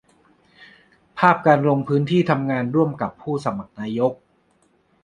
[1.19, 4.13] ภาพการลงพื้นที่ทำงานร่วมกับผู้สมัครนายก